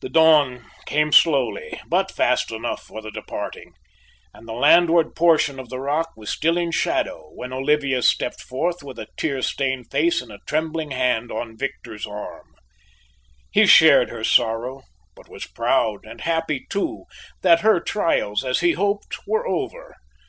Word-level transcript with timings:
The 0.00 0.08
dawn 0.08 0.64
came 0.86 1.12
slowly, 1.12 1.80
but 1.86 2.10
fast 2.10 2.50
enough 2.50 2.82
for 2.82 3.00
the 3.00 3.12
departing, 3.12 3.74
and 4.34 4.48
the 4.48 4.52
landward 4.54 5.14
portion 5.14 5.60
of 5.60 5.68
the 5.68 5.78
rock 5.78 6.10
was 6.16 6.30
still 6.30 6.58
in 6.58 6.72
shadow 6.72 7.30
when 7.36 7.52
Olivia 7.52 8.02
stepped 8.02 8.40
forth 8.40 8.82
with 8.82 8.98
a 8.98 9.06
tear 9.16 9.40
stained 9.40 9.88
face 9.88 10.20
and 10.20 10.32
a 10.32 10.40
trembling 10.48 10.90
hand 10.90 11.30
on 11.30 11.56
Victor's 11.56 12.08
arm. 12.08 12.56
He 13.52 13.66
shared 13.66 14.10
her 14.10 14.24
sorrow, 14.24 14.82
but 15.14 15.28
was 15.28 15.46
proud 15.46 16.04
and 16.06 16.22
happy 16.22 16.66
too 16.68 17.04
that 17.42 17.60
her 17.60 17.78
trials, 17.78 18.44
as 18.44 18.58
he 18.66 18.72
hoped, 18.72 19.16
were 19.28 19.46
over. 19.46 19.94